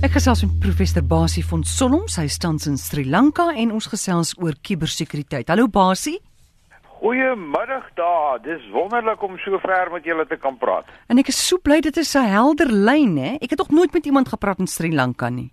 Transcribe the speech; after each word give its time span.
Ek 0.00 0.14
gesels 0.16 0.40
met 0.46 0.54
professor 0.62 1.02
Basie 1.04 1.42
van 1.44 1.60
Sonnoms, 1.60 2.14
hy 2.16 2.24
staan 2.32 2.56
in 2.64 2.78
Sri 2.80 3.02
Lanka 3.04 3.50
en 3.52 3.74
ons 3.76 3.84
gesels 3.92 4.30
oor 4.40 4.54
kubersekuriteit. 4.64 5.50
Hallo 5.52 5.68
Basie. 5.68 6.14
Goeiemiddag 7.02 7.90
daar. 7.98 8.40
Dis 8.40 8.64
wonderlik 8.72 9.20
om 9.20 9.36
so 9.44 9.60
ver 9.60 9.92
met 9.92 10.08
julle 10.08 10.24
te 10.24 10.40
kan 10.40 10.56
praat. 10.56 10.88
En 11.12 11.20
ek 11.20 11.28
is 11.28 11.42
so 11.44 11.60
bly 11.60 11.82
dit 11.84 11.96
is 12.00 12.14
'n 12.16 12.32
helder 12.32 12.72
lyn, 12.72 13.18
hè. 13.18 13.36
Ek 13.44 13.50
het 13.50 13.58
nog 13.58 13.68
nooit 13.76 13.92
met 13.92 14.06
iemand 14.06 14.28
gepraat 14.28 14.58
in 14.58 14.66
Sri 14.66 14.88
Lanka 14.88 15.28
nie. 15.28 15.52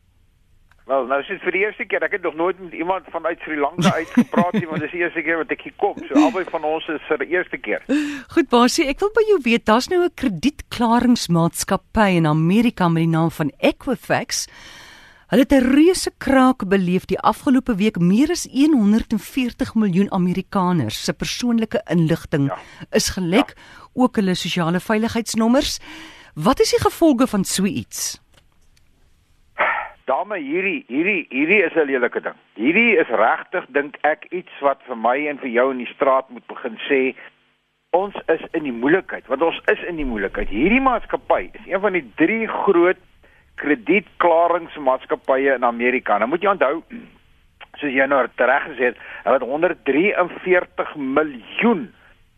Wel, 0.87 1.03
nou 1.03 1.17
is 1.19 1.27
dit 1.27 1.41
vir 1.43 1.51
die 1.51 1.61
eerste 1.65 1.83
keer. 1.83 2.03
Ek 2.05 2.13
het 2.15 2.23
nog 2.23 2.37
nooit 2.39 2.59
met 2.63 2.71
iemand 2.71 3.07
vanuit 3.11 3.41
Sri 3.43 3.57
Lanka 3.59 3.91
uitgepraat 3.91 4.55
nie, 4.55 4.67
want 4.69 4.79
dis 4.85 4.93
die 4.95 5.01
eerste 5.03 5.19
keer 5.25 5.41
wat 5.41 5.49
ek 5.51 5.65
hier 5.67 5.75
kom. 5.83 5.97
So 6.07 6.15
albei 6.21 6.45
van 6.47 6.63
ons 6.63 6.85
is 6.93 7.01
vir 7.09 7.19
die 7.25 7.33
eerste 7.33 7.57
keer. 7.59 7.81
Goed 8.31 8.47
Basie, 8.53 8.85
ek 8.87 9.01
wil 9.03 9.11
by 9.17 9.25
jou 9.27 9.39
weet, 9.43 9.65
daar's 9.67 9.89
nou 9.91 9.99
'n 10.05 10.13
kredietklaringsmaatskappy 10.15 12.07
in 12.21 12.29
Amerika 12.29 12.87
met 12.87 13.03
die 13.03 13.11
naam 13.11 13.31
van 13.35 13.51
Equifax. 13.59 14.47
Hulle 15.27 15.43
het 15.43 15.51
'n 15.51 15.75
reuse 15.75 16.11
kraak 16.17 16.63
beleef 16.71 17.05
die 17.05 17.19
afgelope 17.19 17.75
week. 17.75 17.99
Meer 17.99 18.31
as 18.31 18.47
140 18.47 19.75
miljoen 19.75 20.11
Amerikaners 20.11 21.03
se 21.03 21.13
persoonlike 21.13 21.81
inligting 21.91 22.47
ja. 22.47 22.57
is 22.91 23.09
gelek, 23.09 23.51
ja. 23.55 23.61
ook 23.93 24.15
hulle 24.15 24.35
sosiale 24.35 24.79
veiligheidsnommers. 24.79 25.79
Wat 26.33 26.59
is 26.59 26.69
die 26.69 26.79
gevolge 26.79 27.27
van 27.27 27.43
so 27.43 27.65
iets? 27.65 28.21
Dame, 30.07 30.37
hierdie 30.39 30.85
hierdie 30.87 31.25
hierdie 31.29 31.63
is 31.65 31.75
'n 31.75 31.87
lelike 31.87 32.21
ding. 32.23 32.37
Hierdie 32.55 32.97
is 32.97 33.09
regtig 33.11 33.65
dink 33.75 33.97
ek 34.03 34.27
iets 34.31 34.51
wat 34.61 34.79
vir 34.87 34.95
my 34.95 35.27
en 35.27 35.37
vir 35.37 35.49
jou 35.49 35.71
in 35.71 35.83
die 35.83 35.93
straat 35.95 36.29
moet 36.29 36.47
begin 36.47 36.79
sê 36.87 37.15
ons 37.91 38.15
is 38.27 38.41
in 38.53 38.63
die 38.63 38.71
moeilikheid, 38.71 39.27
want 39.27 39.41
ons 39.41 39.59
is 39.71 39.83
in 39.83 39.99
die 39.99 40.05
moeilikheid. 40.05 40.47
Hierdie 40.47 40.81
maatskappy 40.81 41.49
is 41.53 41.67
een 41.67 41.81
van 41.81 41.93
die 41.93 42.05
drie 42.15 42.47
groot 42.47 42.97
kredietklaringsmaatskappye 43.55 45.55
in 45.55 45.63
Amerika. 45.63 46.17
Nou 46.17 46.29
moet 46.29 46.41
jy 46.41 46.55
onthou 46.55 46.83
soos 47.77 47.93
jy 47.93 48.07
nou 48.07 48.23
reg 48.23 48.63
gesê 48.71 48.91
het, 48.91 48.97
hulle 49.25 49.39
het 49.39 49.49
143 49.51 50.95
miljoen 50.95 51.87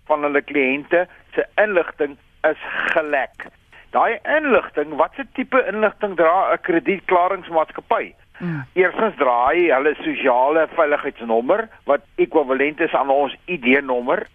van 0.10 0.26
hulle 0.26 0.42
kliënte 0.42 1.06
se 1.36 1.46
inligting 1.62 2.18
is 2.50 2.62
gelek. 2.96 3.50
Daai 3.92 4.20
inligting, 4.38 4.98
watse 4.98 5.26
tipe 5.34 5.60
inligting 5.72 6.16
dra 6.16 6.54
'n 6.54 6.62
kredietklaringsmaatskappy? 6.62 8.14
Mm. 8.40 8.62
Eerstens 8.74 9.16
dra 9.18 9.38
hy 9.50 9.68
hulle 9.68 9.96
sosiale 10.00 10.68
veiligheidsnommer 10.76 11.68
wat 11.90 12.06
ekwivalent 12.16 12.80
is 12.80 12.94
aan 12.94 13.10
ons 13.10 13.36
ID-nommer. 13.46 14.28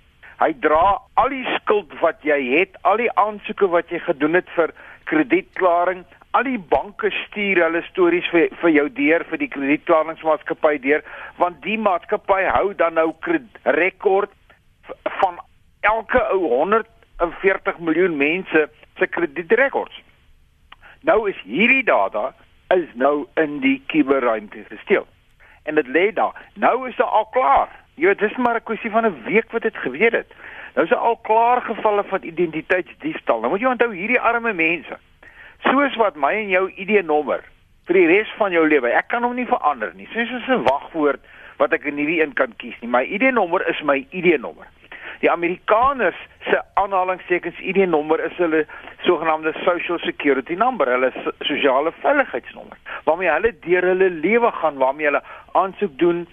Hy 0.43 0.51
dra 0.61 0.99
al 1.15 1.31
die 1.33 1.47
skuld 1.55 1.95
wat 2.01 2.21
jy 2.27 2.41
het, 2.59 2.77
al 2.83 3.01
die 3.01 3.13
aansoeke 3.15 3.69
wat 3.71 3.89
jy 3.89 4.03
gedoen 4.05 4.35
het 4.35 4.51
vir 4.57 4.75
kredietklaring, 5.09 6.05
al 6.35 6.45
die 6.45 6.59
banke 6.59 7.13
stuur 7.23 7.63
hulle 7.63 7.83
stories 7.89 8.29
vir 8.35 8.51
vir 8.61 8.75
jou 8.75 8.89
deur 8.99 9.25
vir 9.31 9.39
die 9.39 9.51
kredietklaringsmaatskappy 9.55 10.79
deur, 10.83 11.05
want 11.39 11.63
die 11.63 11.79
maatskappy 11.79 12.43
hou 12.59 12.75
dan 12.75 12.99
nou 12.99 13.13
rekord 13.79 14.35
van 15.23 15.39
elke 15.81 16.21
ou 16.35 16.43
140 16.49 17.79
miljoen 17.79 18.17
mense 18.19 18.67
se 18.99 19.07
kredietrekords. 19.07 20.03
Nou 21.01 21.29
is 21.29 21.41
hierdie 21.45 21.85
data 21.85 22.35
is 22.75 22.89
nou 22.95 23.27
in 23.35 23.59
die 23.61 23.83
kuberruimte 23.87 24.65
gesteel. 24.69 25.07
En 25.65 25.75
dit 25.75 25.87
lê 25.87 26.13
daar. 26.13 26.37
Nou 26.55 26.89
is 26.89 26.97
dit 26.97 27.07
al 27.07 27.27
klaar. 27.33 27.69
Jy 27.95 28.07
weet, 28.07 28.19
dis 28.19 28.37
maar 28.37 28.57
'n 28.57 28.63
kwessie 28.63 28.91
van 28.91 29.07
'n 29.07 29.23
week 29.25 29.53
wat 29.53 29.63
dit 29.63 29.77
gebeur 29.77 30.13
het. 30.13 30.33
Nou 30.75 30.85
is 30.87 30.91
dit 30.91 30.99
al 30.99 31.17
klaar 31.17 31.61
gevalle 31.63 32.05
van 32.05 32.23
identiteitsdiefstal. 32.23 33.41
Nou 33.41 33.51
moet 33.51 33.61
jy 33.61 33.67
onthou 33.67 33.95
hierdie 33.95 34.21
arme 34.21 34.53
mense. 34.53 34.99
Soos 35.63 35.97
wat 35.97 36.17
my 36.17 36.33
en 36.33 36.49
jou 36.49 36.71
ID-nommer 36.71 37.45
vir 37.87 37.95
die 37.95 38.07
res 38.07 38.33
van 38.37 38.53
jou 38.53 38.69
lewe. 38.69 38.89
Ek 38.89 39.09
kan 39.09 39.23
hom 39.23 39.35
nie 39.35 39.47
verander 39.47 39.93
nie. 39.95 40.09
Soos 40.13 40.49
'n 40.49 40.63
wagwoord 40.63 41.21
wat 41.57 41.73
ek 41.73 41.85
'n 41.87 41.95
nuwe 41.95 42.23
een 42.23 42.33
kan 42.33 42.57
kies 42.57 42.75
nie. 42.81 42.91
My 42.91 43.05
ID-nommer 43.05 43.69
is 43.69 43.83
my 43.83 44.07
ID-nommer. 44.11 44.67
Die 45.25 45.31
Amerikaners 45.31 46.17
se 46.51 46.59
aanhalingstekens 46.77 47.61
ID-nommer 47.65 48.21
is 48.27 48.35
hulle 48.37 48.67
sogenaamde 49.07 49.55
social 49.65 49.99
security 50.05 50.53
number, 50.61 50.91
hulle 50.93 51.09
sosiale 51.49 51.95
veiligheidsnommer, 52.03 52.77
waarmee 53.07 53.31
hulle 53.33 53.55
deur 53.65 53.89
hulle 53.89 54.11
lewe 54.11 54.51
gaan, 54.59 54.77
waarmee 54.83 55.09
hulle 55.09 55.23
aansoek 55.63 55.97
doen 56.03 56.27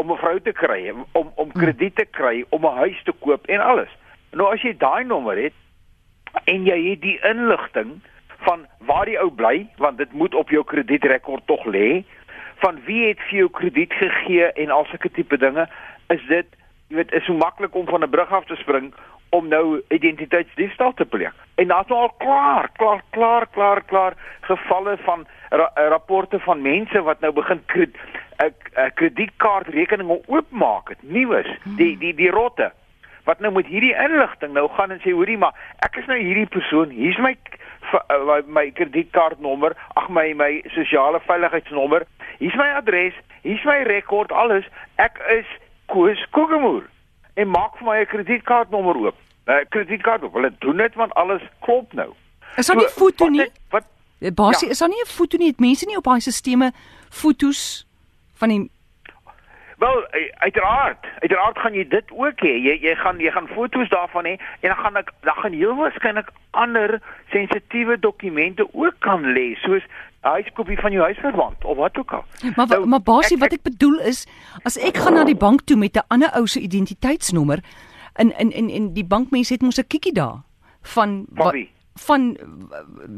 om 0.00 0.12
'n 0.12 0.18
vrou 0.22 0.40
te 0.40 0.56
kry, 0.62 0.94
om 1.12 1.32
om 1.34 1.52
krediet 1.52 1.96
te 2.00 2.08
kry, 2.20 2.44
om 2.48 2.64
'n 2.64 2.76
huis 2.80 3.02
te 3.04 3.12
koop 3.12 3.46
en 3.46 3.60
alles. 3.60 3.92
Nou 4.32 4.48
as 4.52 4.62
jy 4.62 4.72
daai 4.72 5.04
nommer 5.04 5.36
het 5.36 5.56
en 6.44 6.64
jy 6.64 6.80
het 6.90 7.00
die 7.00 7.20
inligting 7.20 8.00
van 8.48 8.66
waar 8.78 9.04
die 9.04 9.20
ou 9.20 9.30
bly, 9.30 9.66
want 9.76 9.98
dit 9.98 10.12
moet 10.12 10.34
op 10.34 10.50
jou 10.50 10.64
kredietrekord 10.64 11.46
tog 11.46 11.64
lê, 11.64 12.04
van 12.64 12.80
wie 12.84 13.08
het 13.08 13.20
vir 13.28 13.38
jou 13.38 13.50
krediet 13.50 13.92
gegee 13.92 14.52
en 14.52 14.70
al 14.70 14.84
sulke 14.84 15.10
tipe 15.10 15.36
dinge, 15.36 15.68
is 16.08 16.24
dit 16.28 16.46
jy 16.88 16.96
weet 16.96 17.12
is 17.12 17.24
so 17.24 17.34
maklik 17.34 17.74
om 17.74 17.86
van 17.86 18.02
'n 18.02 18.10
brug 18.10 18.32
af 18.32 18.44
te 18.44 18.56
spring 18.56 18.94
om 19.30 19.48
nou 19.48 19.82
identiteitsdiefstal 19.88 20.94
te 20.94 21.04
pleeg. 21.04 21.34
En 21.54 21.68
daar's 21.68 21.86
nou 21.86 22.00
al 22.00 22.14
klaar, 22.18 22.70
klaar, 22.72 23.02
klaar, 23.10 23.46
klaar, 23.50 23.82
klaar 23.84 24.14
gevalle 24.40 24.96
van 25.02 25.26
ra 25.50 25.70
rapporte 25.74 26.38
van 26.38 26.62
mense 26.62 27.02
wat 27.02 27.20
nou 27.20 27.32
begin 27.32 27.62
'n 27.74 28.54
kredietkaartrekeninge 28.94 30.20
oopmaak 30.26 30.88
het, 30.88 31.02
nuus, 31.02 31.46
die 31.64 31.98
die 31.98 32.14
die 32.14 32.30
rotte 32.30 32.72
wat 33.24 33.40
nou 33.40 33.52
met 33.52 33.66
hierdie 33.66 33.94
inligting 33.94 34.52
nou 34.52 34.68
gaan 34.68 34.90
en 34.90 35.00
sê 35.02 35.10
hoorie 35.10 35.38
maar 35.38 35.54
ek 35.86 35.96
is 35.96 36.06
nou 36.06 36.18
hierdie 36.18 36.46
persoon, 36.46 36.90
hier's 36.90 37.18
my 37.18 37.34
my, 38.26 38.40
my 38.46 38.70
kredietkaartnommer, 38.70 39.76
ag 39.94 40.08
my 40.08 40.32
my 40.34 40.62
sosiale 40.74 41.20
veiligheidsnommer, 41.20 42.06
hier's 42.38 42.54
my 42.54 42.68
adres, 42.74 43.14
hier's 43.42 43.64
my 43.64 43.82
rekord, 43.86 44.32
alles. 44.32 44.66
Ek 45.02 45.18
is 45.30 45.46
Koos 45.86 46.26
Kokemoer 46.30 46.84
en 47.34 47.48
maak 47.48 47.76
vir 47.78 47.86
my 47.86 48.00
'n 48.00 48.06
kredietkaartnommer 48.06 48.96
oop. 48.96 49.16
'n 49.46 49.50
uh, 49.50 49.64
Kredietkaart 49.68 50.22
oop. 50.22 50.34
Hulle 50.34 50.52
doen 50.58 50.76
dit 50.76 50.94
want 50.94 51.14
alles 51.14 51.42
klop 51.60 51.92
nou. 51.92 52.12
Is 52.56 52.66
daar 52.66 52.76
nie 52.76 52.88
so, 52.88 52.98
foto 53.00 53.28
nie? 53.28 53.50
Wat? 53.70 53.84
Eh, 54.20 54.32
Basie, 54.32 54.66
ja. 54.66 54.72
is 54.72 54.78
daar 54.78 54.88
nie 54.88 55.02
'n 55.02 55.06
foto 55.06 55.36
nie? 55.36 55.48
Het 55.48 55.60
mense 55.60 55.86
nie 55.86 55.96
op 55.96 56.04
daai 56.04 56.20
stelsels 56.20 56.72
fotos 57.10 57.86
van 58.34 58.48
die 58.48 58.70
Wel, 59.76 60.06
eh, 60.06 60.32
uiteraard, 60.34 61.06
uiteraard 61.18 61.58
gaan 61.58 61.72
jy 61.72 61.88
dit 61.88 62.10
ook 62.10 62.40
hê. 62.40 62.54
Jy 62.64 62.78
jy 62.80 62.94
gaan 62.96 63.18
jy 63.20 63.30
gaan 63.30 63.48
foto's 63.48 63.88
daarvan 63.88 64.24
hê 64.24 64.34
en 64.60 64.68
dan 64.72 64.76
gaan 64.76 64.96
ek 64.96 65.10
dan 65.20 65.34
gaan 65.34 65.52
heel 65.52 65.74
waarskynlik 65.76 66.30
ander 66.50 67.00
sensitiewe 67.30 67.98
dokumente 67.98 68.68
ook 68.72 68.94
kan 68.98 69.22
lê, 69.36 69.54
soos 69.60 69.84
huiskopie 70.30 70.78
van 70.80 70.92
jou 70.92 71.02
huisverwant 71.04 71.64
of 71.64 71.76
wat 71.76 71.98
ook 71.98 72.12
al. 72.12 72.24
Maar 72.56 72.66
nou, 72.66 72.86
maar 72.86 73.02
basie 73.02 73.38
wat 73.38 73.52
ek 73.52 73.62
bedoel 73.62 73.98
is, 74.10 74.26
as 74.62 74.78
ek 74.78 74.96
gaan 74.96 75.14
na 75.14 75.24
die 75.24 75.38
bank 75.38 75.64
toe 75.64 75.76
met 75.76 75.96
'n 75.96 76.06
ander 76.08 76.30
ou 76.34 76.46
se 76.46 76.60
identiteitsnommer 76.60 77.62
in 78.16 78.32
in 78.38 78.50
in 78.52 78.70
en 78.70 78.92
die 78.94 79.04
bankmense 79.04 79.52
het 79.52 79.62
mos 79.62 79.78
'n 79.78 79.86
kiekie 79.86 80.12
daar 80.12 80.42
van 80.82 81.26
wat 81.30 81.54
van 81.94 82.36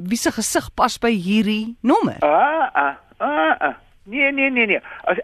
wie 0.09 0.17
se 0.17 0.33
gesig 0.33 0.75
pas 0.75 0.99
by 0.99 1.11
hierdie 1.11 1.77
nommer? 1.81 2.17
Ah, 2.21 2.69
ah, 2.73 2.95
ah. 3.19 3.61
ah. 3.61 3.75
Nee, 4.05 4.33
nee, 4.33 4.51
nee, 4.51 4.67
nee. 4.67 4.81
As 5.05 5.19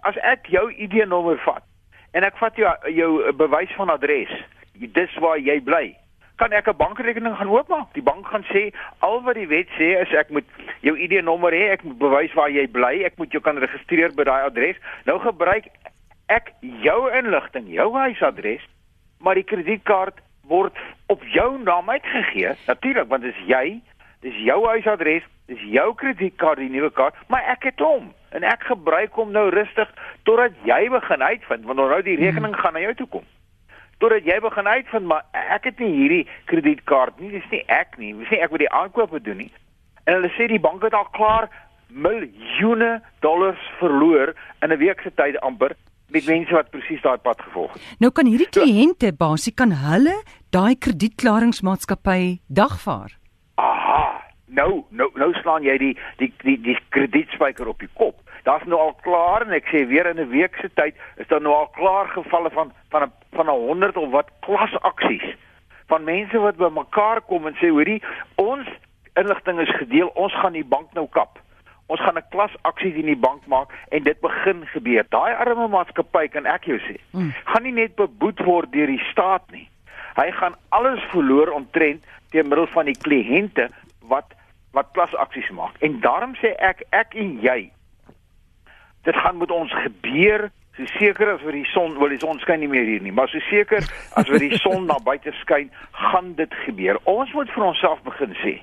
as 0.00 0.16
ek 0.16 0.46
jou 0.46 0.70
ID-nommer 0.72 1.38
vat 1.44 1.62
en 2.10 2.24
ek 2.24 2.36
vat 2.36 2.56
jou 2.56 2.70
jou 2.88 3.32
bewys 3.32 3.72
van 3.76 3.90
adres, 3.90 4.30
dis 4.74 5.18
waar 5.20 5.38
jy 5.38 5.60
bly 5.60 5.99
kan 6.40 6.52
ek 6.56 6.68
'n 6.68 6.76
bankrekening 6.76 7.36
gaan 7.36 7.52
oopmaak. 7.52 7.92
Die 7.92 8.02
bank 8.02 8.26
gaan 8.26 8.44
sê 8.48 8.72
al 8.98 9.22
wat 9.22 9.34
die 9.34 9.46
wet 9.46 9.68
sê 9.78 10.00
is 10.00 10.12
ek 10.12 10.30
moet 10.30 10.48
jou 10.80 10.96
ID-nommer 10.96 11.52
hê, 11.52 11.70
ek 11.76 11.82
moet 11.84 11.98
bewys 11.98 12.32
waar 12.34 12.50
jy 12.50 12.66
bly, 12.66 13.04
ek 13.04 13.18
moet 13.18 13.32
jou 13.32 13.42
kan 13.42 13.58
registreer 13.58 14.14
by 14.14 14.24
daai 14.24 14.42
adres. 14.48 14.76
Nou 15.04 15.18
gebruik 15.18 15.68
ek 16.28 16.52
jou 16.60 17.00
inligting, 17.12 17.68
jou 17.68 17.92
huisadres, 17.92 18.64
maar 19.20 19.34
die 19.34 19.44
kredietkaart 19.44 20.20
word 20.48 20.72
op 21.06 21.22
jou 21.24 21.58
naam 21.58 21.90
uitgegee. 21.90 22.54
Natuurlik, 22.66 23.08
want 23.08 23.22
dit 23.22 23.34
is 23.34 23.46
jy, 23.46 23.80
dis 24.20 24.36
jou 24.44 24.66
huisadres, 24.66 25.22
dis 25.46 25.60
jou 25.60 25.94
kredietkaart, 25.94 26.58
die 26.58 26.70
nuwe 26.70 26.90
kaart, 26.90 27.14
maar 27.28 27.42
ek 27.42 27.62
het 27.64 27.78
hom 27.78 28.14
en 28.30 28.46
ek 28.46 28.62
gebruik 28.70 29.12
hom 29.18 29.32
nou 29.34 29.48
rustig 29.50 29.90
totdat 30.22 30.54
jy 30.64 30.88
begin 30.88 31.22
uitvind 31.22 31.64
want 31.66 31.78
nou 31.78 32.02
die 32.06 32.16
rekening 32.16 32.56
gaan 32.56 32.76
na 32.78 32.80
jou 32.86 32.94
toe 32.94 33.08
kom 33.18 33.26
totdat 34.00 34.24
jy 34.28 34.38
begin 34.40 34.68
uitvind 34.68 35.08
maar 35.08 35.24
ek 35.32 35.68
het 35.70 35.80
nie 35.82 35.92
hierdie 35.94 36.22
kredietkaart 36.50 37.20
nie, 37.20 37.30
dis 37.36 37.50
nie 37.52 37.62
ek 37.68 37.98
nie. 38.00 38.14
Dis 38.20 38.32
nie 38.32 38.40
ek 38.40 38.54
wat 38.54 38.64
die 38.64 38.72
aankope 38.72 39.20
doen 39.24 39.44
nie. 39.44 39.52
En 40.06 40.18
hulle 40.18 40.32
sê 40.36 40.48
die 40.50 40.62
bank 40.62 40.82
het 40.86 40.96
al 40.96 41.08
klaar 41.16 41.50
miljoene 41.90 43.00
dollars 43.24 43.62
verloor 43.78 44.34
in 44.62 44.72
'n 44.72 44.78
week 44.78 45.00
se 45.02 45.10
tyd 45.14 45.40
amper 45.40 45.76
met 46.10 46.26
mense 46.26 46.54
wat 46.54 46.70
presies 46.70 47.02
daai 47.02 47.18
pad 47.18 47.40
gevolg 47.40 47.72
het. 47.72 47.82
Nou 47.98 48.10
kan 48.12 48.26
hierdie 48.26 48.48
kliënte 48.48 49.12
basies 49.16 49.54
kan 49.54 49.72
hulle 49.72 50.16
daai 50.50 50.74
kredietklaringsmaatskappy 50.78 52.40
dagvaar. 52.48 53.16
Aha. 53.54 54.22
Nou, 54.46 54.84
nou 54.90 55.10
nou 55.14 55.32
slaan 55.42 55.62
jy 55.62 55.76
die 55.78 55.94
die 56.18 56.32
die 56.42 56.58
die 56.60 56.78
kredietspyker 56.88 57.68
op 57.68 57.78
die 57.78 57.92
kop 57.94 58.18
daar's 58.44 58.64
nou 58.64 58.80
al 58.80 58.94
klaar 59.02 59.46
en 59.46 59.52
ek 59.52 59.68
sê 59.72 59.86
weer 59.86 60.06
in 60.06 60.20
'n 60.20 60.28
week 60.30 60.56
se 60.60 60.68
tyd 60.74 60.94
is 61.16 61.28
daar 61.28 61.40
nou 61.40 61.54
al 61.54 61.68
klaar 61.76 62.08
gevalle 62.08 62.50
van 62.50 62.72
van 62.90 63.02
'n 63.02 63.12
van 63.32 63.46
'n 63.46 63.66
100 63.66 63.96
of 63.96 64.10
wat 64.10 64.30
klasaksies 64.40 65.36
van 65.86 66.04
mense 66.04 66.38
wat 66.38 66.56
by 66.56 66.68
mekaar 66.68 67.20
kom 67.20 67.46
en 67.46 67.54
sê 67.54 67.68
hoorie 67.68 68.02
ons 68.36 68.68
inligting 69.14 69.60
is 69.60 69.76
gedeel 69.76 70.08
ons 70.14 70.34
gaan 70.34 70.52
die 70.52 70.64
bank 70.64 70.92
nou 70.92 71.06
kap 71.08 71.38
ons 71.90 72.00
gaan 72.00 72.18
'n 72.18 72.30
klasaksie 72.30 72.94
in 72.94 73.06
die 73.06 73.22
bank 73.26 73.46
maak 73.46 73.68
en 73.88 74.02
dit 74.02 74.20
begin 74.20 74.66
gebeur. 74.66 75.04
Daai 75.08 75.34
arme 75.34 75.68
maatskappy 75.68 76.28
kan 76.28 76.46
ek 76.46 76.64
jou 76.64 76.78
sê, 76.78 76.96
mm. 77.10 77.34
gaan 77.44 77.62
nie 77.62 77.72
net 77.72 77.94
beboet 77.96 78.38
word 78.44 78.72
deur 78.72 78.86
die 78.86 79.04
staat 79.10 79.42
nie. 79.50 79.68
Hy 80.14 80.30
gaan 80.30 80.54
alles 80.68 81.02
verloor 81.10 81.50
omtrent 81.50 82.04
deur 82.30 82.46
middel 82.46 82.66
van 82.66 82.84
die 82.84 82.98
kliënte 82.98 83.68
wat 84.00 84.34
wat 84.72 84.86
klasaksies 84.92 85.50
maak. 85.50 85.74
En 85.80 86.00
daarom 86.00 86.34
sê 86.38 86.54
ek 86.58 86.82
ek 86.90 87.14
en 87.14 87.40
jy 87.42 87.72
dit 89.02 89.16
gaan 89.16 89.38
met 89.38 89.50
ons 89.50 89.72
gebeur. 89.84 90.50
So 90.76 90.86
seker 90.86 91.34
as 91.34 91.42
wat 91.42 91.52
die 91.52 91.66
son 91.72 91.98
wil 91.98 92.08
die 92.08 92.20
son 92.22 92.38
skyn 92.40 92.60
nie 92.60 92.68
meer 92.70 92.86
hier 92.86 93.02
nie 93.02 93.12
maar 93.12 93.28
so 93.28 93.38
seker 93.50 93.82
as 94.14 94.28
wat 94.28 94.38
die 94.40 94.58
son 94.58 94.86
na 94.86 94.98
buite 95.04 95.32
skyn 95.42 95.70
gaan 95.92 96.34
dit 96.34 96.54
gebeur. 96.64 97.00
Ons 97.04 97.32
moet 97.32 97.50
vir 97.50 97.64
onsself 97.72 98.02
begin 98.06 98.36
sê 98.44 98.60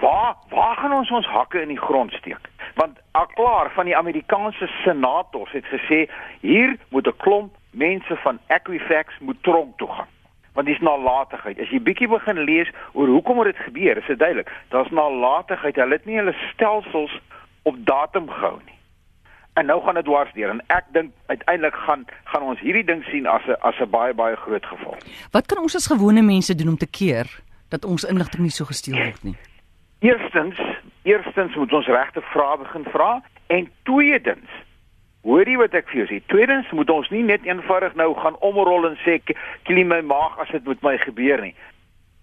waar 0.00 0.36
waar 0.48 0.76
gaan 0.76 0.92
ons 0.92 1.10
ons 1.10 1.26
hakke 1.26 1.60
in 1.60 1.68
die 1.68 1.80
grond 1.80 2.12
steek? 2.12 2.48
Want 2.74 2.98
al 3.10 3.26
klaar 3.26 3.70
van 3.74 3.84
die 3.84 3.96
Amerikaanse 3.96 4.66
senators 4.84 5.52
het 5.52 5.64
gesê 5.64 6.06
hier 6.40 6.76
moet 6.88 7.06
'n 7.06 7.16
klomp 7.16 7.54
mense 7.70 8.16
van 8.16 8.38
Equifax 8.46 9.18
moet 9.18 9.42
tronk 9.42 9.78
toe 9.78 9.88
gaan. 9.88 10.08
Want 10.52 10.66
dis 10.66 10.78
nalatigheid. 10.78 11.60
As 11.60 11.70
jy 11.70 11.80
bietjie 11.80 12.08
begin 12.08 12.38
lees 12.38 12.70
oor 12.92 13.06
hoekom 13.06 13.38
het 13.38 13.46
dit 13.46 13.64
gebeur 13.64 13.96
is 13.96 14.06
dit 14.06 14.18
duidelik. 14.18 14.50
Daar's 14.68 14.90
nalatigheid. 14.90 15.76
Hulle 15.76 15.92
het 15.94 16.04
nie 16.04 16.16
hulle 16.16 16.34
stelsels 16.52 17.20
op 17.62 17.76
datum 17.84 18.28
gehou 18.28 18.58
nie 18.64 18.78
en 19.52 19.66
nou 19.66 19.82
gaan 19.82 19.94
dit 19.94 20.04
dwars 20.04 20.32
deur 20.32 20.50
en 20.50 20.62
ek 20.66 20.86
dink 20.94 21.12
uiteindelik 21.26 21.74
gaan 21.74 22.04
gaan 22.32 22.42
ons 22.52 22.60
hierdie 22.64 22.84
ding 22.84 23.04
sien 23.10 23.26
as 23.26 23.44
'n 23.46 23.58
as 23.60 23.78
'n 23.80 23.90
baie 23.90 24.14
baie 24.14 24.36
groot 24.36 24.66
geval. 24.66 24.96
Wat 25.30 25.46
kan 25.46 25.58
ons 25.58 25.76
as 25.76 25.86
gewone 25.86 26.22
mense 26.22 26.54
doen 26.54 26.68
om 26.68 26.76
te 26.76 26.90
keer 26.90 27.26
dat 27.68 27.84
ons 27.84 28.04
inligting 28.04 28.42
nie 28.42 28.50
so 28.50 28.64
gesteel 28.64 28.96
word 28.96 29.22
nie? 29.24 29.36
Eerstens, 29.98 30.58
eerstens 31.02 31.54
moet 31.54 31.72
ons 31.72 31.86
regte 31.86 32.20
vrae 32.20 32.58
begin 32.58 32.84
vra 32.84 33.22
en 33.46 33.70
tweedens 33.82 34.50
Hoorie 35.22 35.58
wat 35.60 35.74
ek 35.76 35.88
vir 35.90 35.98
jou 36.00 36.06
sê. 36.08 36.18
Tweedens 36.32 36.70
moet 36.72 36.90
ons 36.90 37.08
nie 37.12 37.22
net 37.22 37.44
eenvoudig 37.44 37.94
nou 37.94 38.14
gaan 38.16 38.38
omrol 38.40 38.86
en 38.88 38.96
sê 39.04 39.18
klie 39.68 39.84
my 39.84 40.00
maag 40.00 40.38
as 40.40 40.48
dit 40.48 40.64
met 40.64 40.82
my 40.82 40.96
gebeur 41.02 41.42
nie. 41.44 41.54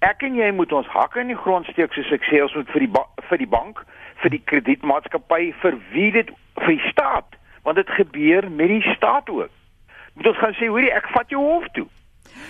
Ek 0.01 0.23
en 0.25 0.35
jy 0.35 0.49
moet 0.51 0.73
ons 0.73 0.87
hakke 0.87 1.21
in 1.21 1.27
die 1.27 1.37
grond 1.37 1.65
steek 1.69 1.93
soos 1.93 2.11
ek 2.11 2.25
sê 2.25 2.41
ons 2.41 2.55
moet 2.57 2.69
vir 2.73 2.85
die 2.87 2.91
vir 3.29 3.37
die 3.37 3.49
bank, 3.53 3.83
vir 4.21 4.33
die 4.33 4.43
kredietmaatskappy, 4.45 5.51
vir 5.61 5.77
wie 5.91 6.11
dit 6.11 6.31
vir 6.57 6.73
die 6.73 6.89
staat, 6.89 7.37
want 7.63 7.77
dit 7.77 7.89
gebeur 7.99 8.49
met 8.51 8.67
die 8.67 8.95
staat 8.95 9.29
ook. 9.29 9.53
Moet 10.17 10.27
ons 10.27 10.41
gaan 10.41 10.57
sê, 10.57 10.67
hoorie, 10.71 10.91
ek 10.91 11.09
vat 11.13 11.29
jou 11.29 11.43
hof 11.43 11.67
toe. 11.77 11.87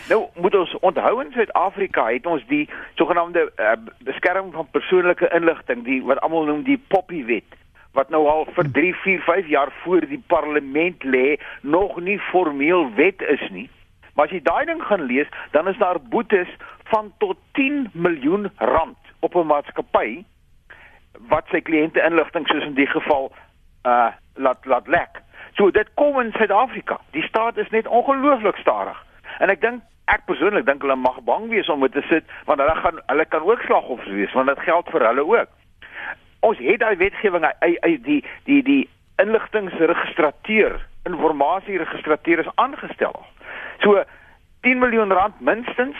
Nou 0.10 0.25
moet 0.42 0.56
ons 0.56 0.74
onthou 0.88 1.19
in 1.22 1.31
Suid-Afrika 1.36 2.08
het 2.10 2.25
ons 2.25 2.44
die 2.48 2.66
sogenaamde 2.96 3.48
uh, 3.60 3.75
beskerming 4.08 4.54
van 4.56 4.69
persoonlike 4.72 5.30
inligting, 5.36 5.84
die 5.84 6.00
wat 6.08 6.22
almal 6.25 6.48
noem 6.48 6.64
die 6.68 6.80
Poppy 6.92 7.24
wet 7.28 7.58
wat 7.98 8.12
nou 8.13 8.28
al 8.30 8.44
vir 8.54 8.68
3, 8.75 8.92
4, 9.02 9.22
5 9.25 9.48
jaar 9.50 9.72
voor 9.81 10.06
die 10.06 10.22
parlement 10.30 11.04
lê, 11.04 11.40
nog 11.66 11.96
nie 12.06 12.20
formeel 12.30 12.92
wet 12.94 13.24
is 13.25 13.42
nie. 13.50 13.66
Maar 14.13 14.30
as 14.30 14.36
jy 14.36 14.42
daai 14.46 14.66
ding 14.70 14.84
gaan 14.86 15.08
lees, 15.10 15.30
dan 15.56 15.70
is 15.72 15.80
daar 15.81 15.98
boetes 16.13 16.52
van 16.92 17.10
tot 17.24 17.40
10 17.58 17.88
miljoen 17.94 18.52
rand 18.58 19.13
op 19.25 19.36
'n 19.36 19.50
maatskappy 19.50 20.24
wat 21.31 21.45
sy 21.51 21.62
kliënte 21.62 22.03
inligting 22.03 22.47
soos 22.47 22.65
in 22.65 22.77
die 22.77 22.89
geval 22.89 23.31
uh 23.83 24.09
laat 24.38 24.65
laat 24.65 24.88
lek. 24.88 25.21
So 25.57 25.71
dit 25.74 25.88
kom 25.97 26.19
in 26.21 26.31
Suid-Afrika. 26.31 27.00
Die 27.12 27.24
staat 27.25 27.57
is 27.57 27.69
net 27.74 27.88
ongelooflik 27.88 28.56
stadig. 28.62 28.97
En 29.39 29.50
ek 29.50 29.62
dink 29.62 29.81
ek 30.13 30.27
persoonlik 30.29 30.65
dink 30.68 30.83
hulle 30.85 30.95
mag 30.95 31.18
bang 31.25 31.47
wees 31.50 31.69
om 31.69 31.83
te 31.91 32.03
sit 32.09 32.27
want 32.45 32.62
hulle 32.62 32.75
gaan 32.75 33.00
hulle 33.06 33.25
kan 33.25 33.47
ook 33.47 33.63
slagoffers 33.65 34.13
wees 34.19 34.35
want 34.38 34.47
dit 34.53 34.62
geld 34.68 34.91
vir 34.94 35.07
hulle 35.07 35.25
ook. 35.25 35.50
Ons 36.45 36.62
het 36.62 36.79
daai 36.79 36.95
wetgewing 37.01 37.47
uit 37.59 38.03
die 38.06 38.21
die 38.45 38.62
die 38.63 38.83
inligtingregistrateur, 39.18 40.77
informasieregistrateur 41.09 42.39
is 42.39 42.53
aangestel. 42.56 43.18
So 43.81 44.03
10 44.62 44.79
miljoen 44.79 45.12
rand 45.12 45.39
minstens 45.41 45.97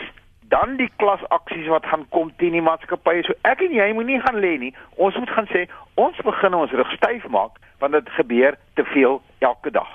dan 0.48 0.76
die 0.76 0.90
klasaksies 0.96 1.68
wat 1.68 1.86
gaan 1.86 2.06
kom 2.14 2.30
teen 2.36 2.56
die 2.56 2.64
maatskappye. 2.64 3.24
So 3.26 3.36
ek 3.48 3.62
en 3.66 3.74
jy 3.76 3.88
moenie 3.96 4.20
gaan 4.24 4.40
lê 4.40 4.56
nie. 4.58 4.74
Ons 4.96 5.16
moet 5.20 5.30
gaan 5.36 5.48
sê 5.52 5.66
ons 6.00 6.16
begin 6.24 6.54
ons 6.54 6.76
rug 6.80 6.92
styf 6.96 7.26
maak 7.28 7.58
want 7.78 7.92
dit 7.92 8.08
gebeur 8.16 8.56
te 8.74 8.84
veel 8.94 9.20
elke 9.38 9.70
dag. 9.70 9.88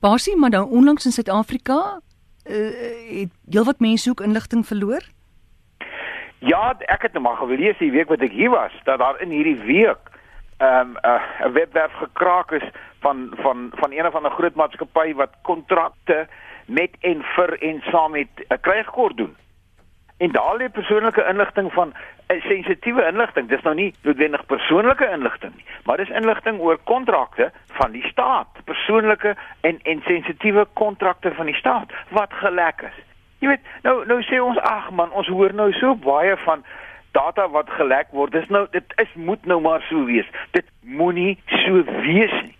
Basie, 0.00 0.36
maar 0.36 0.50
dan 0.50 0.68
onlangs 0.68 1.04
in 1.06 1.12
Suid-Afrika 1.12 2.00
uh, 2.00 2.70
het 3.20 3.34
heelwat 3.50 3.80
mense 3.80 4.10
ook 4.10 4.20
inligting 4.20 4.66
verloor. 4.66 5.04
Ja, 6.40 6.74
ek 6.88 7.02
het 7.02 7.12
nou 7.12 7.22
maar 7.22 7.36
gelees 7.36 7.78
die 7.78 7.92
week 7.92 8.08
wat 8.08 8.24
ek 8.24 8.32
hier 8.32 8.50
was 8.50 8.72
dat 8.84 8.98
daar 8.98 9.20
in 9.20 9.28
hierdie 9.30 9.60
week 9.60 10.08
ehm, 10.58 10.96
'n 10.96 10.96
um, 10.96 10.96
uh, 11.04 11.52
webwerf 11.52 11.92
gekraak 11.92 12.50
is 12.50 12.64
van 13.00 13.28
van 13.36 13.70
van 13.74 13.92
een 13.92 14.10
van 14.10 14.26
'n 14.26 14.36
groot 14.38 14.54
maatskappy 14.54 15.14
wat 15.14 15.36
kontrakte 15.42 16.28
met 16.66 16.90
en 17.00 17.22
vir 17.36 17.62
en 17.62 17.82
saam 17.90 18.10
met 18.10 18.28
'n 18.48 18.60
krygkort 18.60 19.16
doen. 19.16 19.36
En 20.20 20.32
daar 20.32 20.56
lê 20.56 20.68
persoonlike 20.68 21.24
inligting 21.28 21.72
van 21.72 21.92
eh, 22.26 22.42
sensitiewe 22.42 23.06
inligting. 23.06 23.48
Dis 23.48 23.62
nou 23.62 23.74
nie 23.74 23.94
noodwendig 24.02 24.46
persoonlike 24.46 25.08
inligting 25.10 25.54
nie, 25.56 25.64
maar 25.84 25.96
dis 25.96 26.12
inligting 26.12 26.58
oor 26.60 26.76
kontrakte 26.84 27.50
van 27.78 27.94
die 27.96 28.04
staat, 28.06 28.60
persoonlike 28.64 29.32
en 29.60 29.80
en 29.82 30.02
sensitiewe 30.04 30.66
kontrakte 30.72 31.32
van 31.34 31.48
die 31.48 31.56
staat 31.56 31.94
wat 32.08 32.36
gelek 32.42 32.84
is. 32.90 32.98
Jy 33.40 33.48
weet, 33.54 33.72
nou 33.82 33.96
nou 34.06 34.20
sê 34.28 34.42
ons 34.44 34.60
ag 34.68 34.90
man, 34.90 35.12
ons 35.16 35.28
hoor 35.32 35.56
nou 35.56 35.70
so 35.80 35.94
baie 35.96 36.36
van 36.44 36.64
data 37.16 37.48
wat 37.48 37.72
gelek 37.80 38.12
word. 38.12 38.36
Dis 38.36 38.52
nou 38.52 38.66
dit 38.76 38.94
is 39.00 39.14
moet 39.14 39.48
nou 39.48 39.60
maar 39.64 39.80
so 39.88 40.04
wees. 40.04 40.28
Dit 40.52 40.68
moenie 40.84 41.38
so 41.64 41.80
wees 42.04 42.36
nie. 42.42 42.56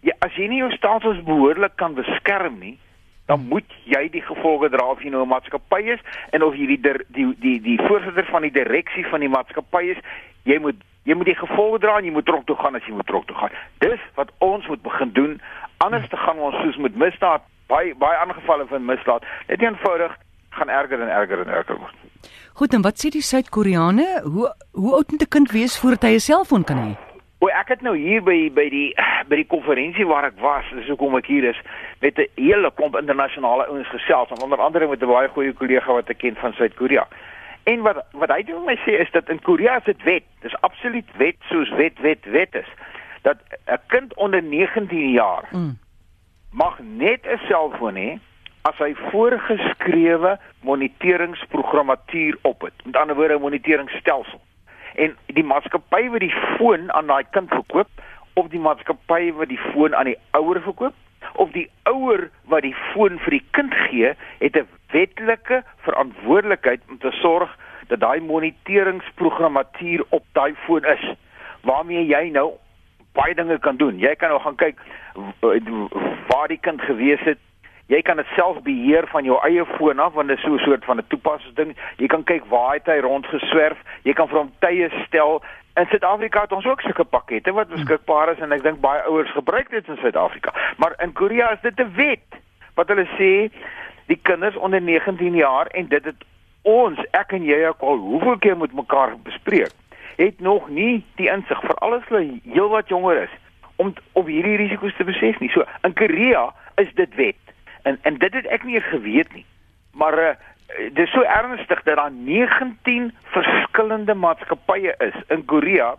Ja, 0.00 0.16
as 0.24 0.32
jy 0.40 0.48
nie 0.48 0.64
jou 0.64 0.72
stelsels 0.72 1.20
behoorlik 1.28 1.76
kan 1.76 1.92
beskerm 1.98 2.56
nie, 2.64 2.78
dan 3.26 3.46
moet 3.48 3.72
jy 3.84 4.08
die 4.10 4.22
gevolge 4.22 4.68
dra 4.70 4.86
of 4.90 5.02
jy 5.02 5.10
nou 5.10 5.22
'n 5.22 5.28
maatskappy 5.28 5.82
is 5.94 6.00
en 6.30 6.42
of 6.42 6.54
jy 6.54 6.66
die 6.66 6.80
die 6.80 6.94
die 7.08 7.34
die, 7.40 7.60
die 7.60 7.78
voorsitter 7.86 8.26
van 8.30 8.42
die 8.42 8.50
direksie 8.50 9.06
van 9.06 9.20
die 9.20 9.28
maatskappy 9.28 9.82
is, 9.94 9.98
jy 10.42 10.58
moet 10.58 10.76
jy 11.02 11.14
moet 11.14 11.26
die 11.26 11.38
gevolge 11.38 11.78
dra 11.78 11.98
en 11.98 12.04
jy 12.04 12.12
moet 12.12 12.26
tronk 12.26 12.46
toe 12.46 12.56
gaan 12.56 12.74
as 12.74 12.86
jy 12.86 12.94
moet 12.94 13.06
tronk 13.06 13.26
toe 13.26 13.36
gaan. 13.36 13.50
Dis 13.78 14.00
wat 14.14 14.30
ons 14.38 14.66
moet 14.66 14.82
begin 14.82 15.12
doen. 15.12 15.40
Anders 15.76 16.08
te 16.08 16.16
gaan 16.16 16.38
ons 16.38 16.56
soos 16.62 16.76
met 16.76 16.96
misdaad 16.96 17.42
baie 17.66 17.94
baie 17.94 18.16
aangevalle 18.16 18.66
van 18.66 18.84
misdaad. 18.84 19.24
Dit 19.46 19.62
eenvoudig 19.62 20.16
gaan 20.50 20.68
erger 20.68 21.00
en 21.00 21.08
erger 21.08 21.40
en 21.40 21.48
erger 21.48 21.78
word. 21.78 21.94
Goed, 22.52 22.74
en 22.74 22.82
wat 22.82 22.98
sê 22.98 23.10
die 23.12 23.22
Suid-Koreane? 23.22 24.06
Hoe 24.24 24.54
hoe 24.72 24.94
oud 24.94 25.10
moet 25.10 25.22
'n 25.22 25.28
kind 25.28 25.50
wees 25.50 25.78
voordat 25.78 26.02
hy 26.02 26.14
'n 26.14 26.20
selfoon 26.20 26.64
kan 26.64 26.78
hê? 26.78 27.05
O, 27.38 27.48
ek 27.52 27.68
het 27.68 27.82
nou 27.84 27.92
hier 27.96 28.22
by 28.24 28.48
by 28.56 28.64
die 28.72 28.88
by 29.30 29.36
die 29.42 29.48
konferensie 29.48 30.06
waar 30.08 30.24
ek 30.30 30.38
was, 30.40 30.68
dis 30.72 30.88
hoekom 30.88 31.18
ek 31.18 31.28
hier 31.28 31.44
is, 31.52 31.58
met 32.00 32.18
'n 32.18 32.28
hele 32.40 32.70
klomp 32.72 32.96
internasionale 32.96 33.66
ouens 33.68 33.88
gesels, 33.92 34.32
onder 34.42 34.58
andere 34.58 34.88
met 34.88 35.02
'n 35.02 35.12
baie 35.12 35.28
goeie 35.28 35.52
kollega 35.52 35.92
wat 35.92 36.08
ek 36.08 36.18
ken 36.18 36.36
van 36.36 36.52
Suid-Korea. 36.52 37.06
En 37.64 37.82
wat 37.82 38.04
wat 38.12 38.30
hy 38.30 38.42
doen 38.42 38.64
my 38.64 38.76
sê 38.86 39.00
is 39.00 39.10
dat 39.10 39.28
in 39.28 39.42
Korea 39.42 39.76
is 39.76 39.84
dit 39.84 40.02
wet. 40.02 40.24
Dis 40.40 40.60
absoluut 40.60 41.08
wet 41.16 41.36
soos 41.50 41.70
wet 41.70 41.98
wet 41.98 42.24
wet 42.24 42.54
is 42.54 42.70
dat 43.22 43.36
'n 43.66 43.80
kind 43.86 44.14
onder 44.14 44.42
19 44.42 45.10
jaar 45.10 45.44
mm. 45.50 45.78
mag 46.50 46.78
net 46.78 47.26
'n 47.26 47.40
selfoon 47.48 47.96
hê 47.96 48.18
as 48.62 48.78
hy 48.78 48.94
voorgeskrewe 48.94 50.38
moniteringsprogrammatuur 50.60 52.38
op 52.42 52.60
het. 52.60 52.74
Met 52.84 52.96
ander 52.96 53.16
woorde 53.16 53.34
'n 53.34 53.40
moniteringsstelsel 53.40 54.40
en 55.04 55.16
die 55.38 55.44
maatskappy 55.44 56.08
wat 56.12 56.24
die 56.24 56.34
foon 56.56 56.92
aan 56.92 57.10
daai 57.12 57.24
kind 57.36 57.52
verkoop 57.52 58.04
of 58.34 58.48
die 58.52 58.60
maatskappy 58.60 59.32
wat 59.36 59.48
die 59.52 59.60
foon 59.72 59.94
aan 59.94 60.10
die 60.12 60.18
ouer 60.38 60.60
verkoop 60.64 60.94
of 61.42 61.52
die 61.52 61.68
ouer 61.90 62.28
wat 62.52 62.62
die 62.62 62.74
foon 62.92 63.18
vir 63.24 63.38
die 63.38 63.44
kind 63.58 63.74
gee 63.86 64.12
het 64.40 64.56
'n 64.56 64.68
wetlike 64.92 65.62
verantwoordelikheid 65.88 66.80
om 66.88 66.98
te 66.98 67.10
sorg 67.20 67.56
dat 67.88 68.00
daai 68.00 68.20
moniteringsprogrammatuur 68.20 70.04
op 70.08 70.24
daai 70.32 70.54
foon 70.66 70.84
is 70.84 71.04
waarmee 71.62 72.06
jy 72.06 72.28
nou 72.30 72.52
baie 73.12 73.34
dinge 73.34 73.58
kan 73.58 73.76
doen. 73.76 73.98
Jy 73.98 74.14
kan 74.14 74.28
nou 74.28 74.40
gaan 74.40 74.56
kyk 74.60 74.80
waar 76.28 76.48
die 76.48 76.60
kind 76.60 76.80
gewees 76.80 77.20
het 77.24 77.38
Jy 77.86 78.00
kan 78.02 78.16
dit 78.16 78.26
self 78.34 78.62
beheer 78.66 79.06
van 79.12 79.24
jou 79.24 79.36
eie 79.46 79.64
foon 79.76 79.98
af 80.02 80.12
want 80.12 80.28
dit 80.28 80.38
is 80.38 80.44
so 80.44 80.54
'n 80.54 80.58
soort 80.58 80.84
van 80.84 80.98
'n 80.98 81.06
toepassingsding. 81.08 81.76
Jy 81.96 82.06
kan 82.06 82.24
kyk 82.24 82.44
waar 82.44 82.78
hy 82.84 82.98
rondgeswerf. 82.98 83.78
Jy 84.02 84.12
kan 84.12 84.28
vir 84.28 84.38
hom 84.38 84.52
tye 84.58 84.90
stel. 85.06 85.42
In 85.74 85.86
Suid-Afrika 85.86 86.40
het 86.40 86.52
ons 86.52 86.66
ook 86.66 86.80
sulke 86.80 87.04
pakkette 87.04 87.52
wat 87.52 87.68
beskikbaar 87.68 88.32
is 88.32 88.38
en 88.38 88.52
ek 88.52 88.62
dink 88.62 88.80
baie 88.80 89.02
ouers 89.02 89.30
gebruik 89.30 89.70
dit 89.70 89.88
in 89.88 89.96
Suid-Afrika. 89.96 90.52
Maar 90.76 90.94
in 90.98 91.12
Korea 91.12 91.52
is 91.52 91.60
dit 91.60 91.80
'n 91.80 91.92
wet 91.94 92.40
wat 92.74 92.88
hulle 92.88 93.06
sê 93.18 93.52
die 94.06 94.18
kinders 94.22 94.56
onder 94.56 94.82
19 94.82 95.34
jaar 95.34 95.66
en 95.66 95.86
dit 95.88 96.04
het 96.04 96.24
ons, 96.62 96.98
ek 97.10 97.32
en 97.32 97.44
jy 97.44 97.66
ook 97.66 97.80
al 97.80 97.96
hoeveel 97.96 98.38
keer 98.38 98.56
met 98.56 98.72
mekaar 98.72 99.14
bespreek, 99.22 99.72
het 100.16 100.40
nog 100.40 100.68
nie 100.68 101.04
die 101.20 101.30
insig 101.30 101.60
vir 101.60 101.74
alles 101.74 102.04
hulle 102.08 102.40
heelwat 102.44 102.88
jonger 102.88 103.22
is 103.22 103.34
om 103.76 103.92
op 104.12 104.26
hierdie 104.26 104.56
risiko's 104.56 104.96
te 104.96 105.04
besef 105.04 105.38
nie. 105.40 105.50
So 105.52 105.64
in 105.84 105.94
Korea 105.94 106.48
is 106.80 106.88
dit 106.94 107.14
wet. 107.14 107.45
En 107.86 107.98
en 108.02 108.18
dit 108.18 108.34
het 108.34 108.46
ek 108.46 108.64
nie 108.66 108.80
geweet 108.80 109.32
nie. 109.34 109.46
Maar 109.94 110.18
uh, 110.18 110.34
dit 110.76 111.04
is 111.04 111.12
so 111.14 111.22
ernstig 111.22 111.82
dat 111.82 111.96
daar 111.96 112.12
19 112.12 113.12
verskillende 113.22 114.14
maatskappye 114.14 114.94
is 114.98 115.14
in 115.28 115.44
Korea 115.44 115.94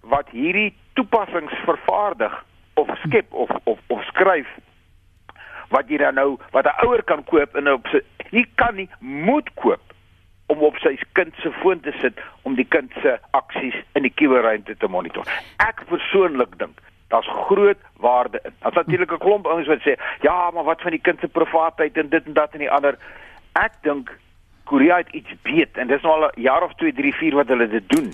wat 0.00 0.28
hierdie 0.34 0.74
toepassings 0.98 1.54
vervaardig 1.64 2.34
of 2.74 2.90
skep 3.04 3.32
of 3.32 3.50
of 3.64 3.78
of 3.86 4.04
skryf 4.10 4.50
wat 5.68 5.88
jy 5.88 6.02
dan 6.02 6.18
nou 6.18 6.38
wat 6.50 6.66
'n 6.66 6.86
ouer 6.86 7.02
kan 7.02 7.24
koop 7.24 7.54
en 7.56 7.70
op 7.72 7.86
sy 7.86 8.02
hy 8.34 8.44
kan 8.54 8.74
nie 8.74 8.88
moet 8.98 9.54
koop 9.54 9.94
om 10.46 10.58
op 10.58 10.76
sy 10.82 10.98
kind 11.12 11.34
se 11.40 11.52
foon 11.62 11.80
te 11.80 11.92
sit 12.00 12.18
om 12.42 12.54
die 12.54 12.68
kind 12.68 12.92
se 13.02 13.18
aksies 13.30 13.78
in 13.94 14.02
die 14.02 14.14
kuberruimte 14.14 14.76
te 14.76 14.88
monitor. 14.88 15.24
Ek 15.56 15.84
persoonlik 15.88 16.58
dink 16.58 16.80
daar's 17.12 17.28
groot 17.46 17.80
waarde 17.96 18.40
in. 18.44 18.52
Daar's 18.58 18.74
natuurlik 18.74 19.12
'n 19.12 19.18
klomp 19.18 19.46
ouens 19.46 19.66
wat 19.66 19.82
sê, 19.86 19.94
"Ja, 20.20 20.50
maar 20.50 20.64
wat 20.64 20.80
van 20.80 20.90
die 20.90 21.00
kind 21.06 21.20
se 21.20 21.28
privaatheid 21.28 21.96
en 21.96 22.08
dit 22.08 22.24
en 22.24 22.32
dat 22.32 22.52
en 22.52 22.58
die 22.58 22.70
ander." 22.70 22.98
Ek 23.52 23.72
dink 23.82 24.18
Korea 24.64 24.96
het 24.96 25.08
iets 25.10 25.32
weet 25.42 25.76
en 25.76 25.86
dis 25.86 26.02
nou 26.02 26.14
al 26.14 26.28
'n 26.28 26.40
jaar 26.40 26.62
of 26.62 26.74
2, 26.74 26.92
3, 26.92 27.14
4 27.14 27.34
wat 27.34 27.48
hulle 27.48 27.68
dit 27.68 27.88
doen. 27.88 28.12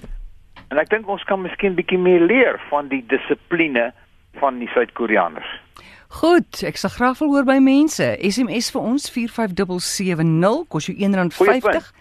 En 0.69 0.79
ek 0.79 0.89
dink 0.89 1.09
ons 1.09 1.25
kan 1.25 1.41
miskien 1.41 1.75
bietjie 1.75 1.99
meer 1.99 2.21
leer 2.21 2.61
van 2.69 2.89
die 2.89 3.05
dissipline 3.07 3.93
van 4.33 4.59
die 4.59 4.69
Suid-Koreaners. 4.69 5.61
Goed, 6.09 6.63
ek 6.63 6.77
sal 6.77 6.91
graag 6.91 7.19
wil 7.19 7.29
hoor 7.29 7.45
by 7.45 7.59
mense. 7.59 8.17
SMS 8.21 8.71
vir 8.71 8.81
ons 8.81 9.11
45770 9.11 10.69
kos 10.69 10.87
jou 10.87 10.97
R1.50. 10.97 11.93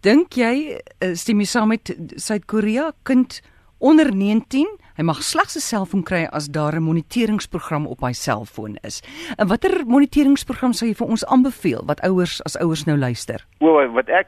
Dink 0.00 0.32
jy 0.32 0.54
uh, 0.78 1.14
stem 1.14 1.38
jy 1.38 1.46
saam 1.46 1.68
met 1.68 1.96
Suid-Korea 2.16 2.92
kind 3.02 3.42
onder 3.78 4.14
19 4.14 4.66
Hy 4.98 5.04
mag 5.06 5.20
slegs 5.22 5.54
'n 5.54 5.62
selfoon 5.62 6.02
kry 6.02 6.26
as 6.32 6.50
daar 6.50 6.74
'n 6.74 6.82
moniteringsprogram 6.82 7.86
op 7.86 8.00
hy 8.00 8.12
selfoon 8.12 8.78
is. 8.82 9.02
En 9.38 9.46
watter 9.46 9.86
moniteringsprogram 9.86 10.72
sou 10.72 10.88
jy 10.88 10.94
vir 10.94 11.06
ons 11.06 11.26
aanbeveel 11.26 11.82
wat 11.86 12.00
ouers 12.00 12.42
as 12.42 12.58
ouers 12.58 12.84
nou 12.84 12.98
luister? 12.98 13.46
O, 13.60 13.92
wat 13.92 14.08
ek 14.08 14.26